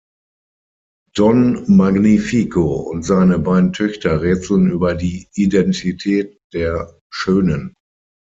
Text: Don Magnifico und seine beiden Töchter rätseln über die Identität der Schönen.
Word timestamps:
Don 1.13 1.63
Magnifico 1.77 2.77
und 2.89 3.03
seine 3.03 3.37
beiden 3.37 3.71
Töchter 3.71 4.23
rätseln 4.23 4.71
über 4.71 4.95
die 4.95 5.27
Identität 5.35 6.39
der 6.53 6.99
Schönen. 7.11 7.75